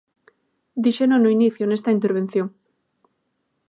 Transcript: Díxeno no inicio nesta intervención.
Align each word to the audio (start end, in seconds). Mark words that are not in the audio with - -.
Díxeno 0.83 1.15
no 1.19 1.29
inicio 1.37 1.63
nesta 1.67 1.93
intervención. 1.97 2.47